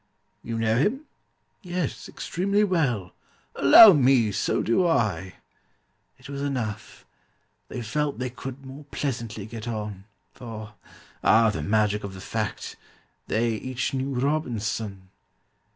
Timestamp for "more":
8.65-8.85